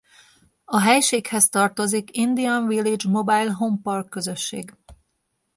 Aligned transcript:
A 0.65 0.79
helységhez 0.81 1.49
tartozik 1.49 2.15
Indian 2.17 2.67
Village 2.67 3.09
Mobile 3.09 3.51
Home 3.51 3.77
Park 3.83 4.09
közösség. 4.09 4.73